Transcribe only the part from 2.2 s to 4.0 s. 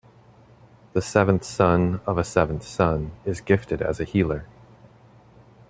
seventh son is gifted as